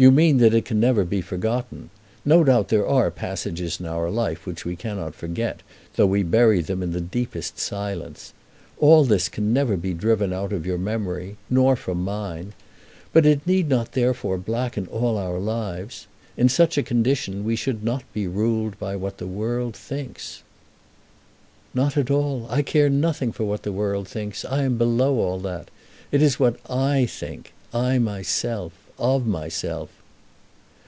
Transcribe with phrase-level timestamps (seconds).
[0.00, 1.90] "You mean that it can never be forgotten.
[2.24, 5.60] No doubt there are passages in our life which we cannot forget,
[5.96, 8.32] though we bury them in the deepest silence.
[8.78, 12.52] All this can never be driven out of your memory, nor from mine.
[13.12, 16.06] But it need not therefore blacken all our lives.
[16.36, 20.44] In such a condition we should not be ruled by what the world thinks."
[21.74, 22.46] "Not at all.
[22.48, 24.44] I care nothing for what the world thinks.
[24.44, 25.72] I am below all that.
[26.12, 29.88] It is what I think: I myself, of myself."